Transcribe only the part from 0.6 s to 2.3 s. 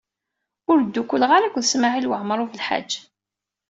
Ur ddukkuleɣ ara akked Smawil